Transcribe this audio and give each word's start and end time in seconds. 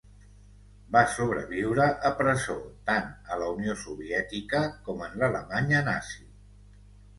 Va 0.95 1.01
sobreviure 1.15 1.85
a 2.09 2.11
presó, 2.21 2.55
tant 2.89 3.13
a 3.35 3.39
la 3.43 3.51
Unió 3.59 3.77
Soviètica 3.83 4.65
com 4.91 5.07
en 5.11 5.17
l'Alemanya 5.23 5.87
nazi. 5.93 6.21